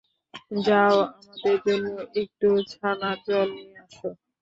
[0.61, 1.87] যাও, আমাদের জন্য
[2.21, 4.09] একটু ছানার জল নিয়ে আসো।